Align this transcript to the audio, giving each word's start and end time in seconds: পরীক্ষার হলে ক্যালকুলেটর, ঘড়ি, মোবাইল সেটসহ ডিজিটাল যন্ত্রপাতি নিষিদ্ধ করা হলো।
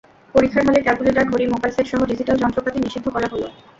পরীক্ষার 0.35 0.65
হলে 0.67 0.79
ক্যালকুলেটর, 0.81 1.25
ঘড়ি, 1.31 1.45
মোবাইল 1.47 1.71
সেটসহ 1.75 1.99
ডিজিটাল 2.11 2.37
যন্ত্রপাতি 2.39 2.77
নিষিদ্ধ 2.79 3.07
করা 3.15 3.27
হলো। 3.33 3.47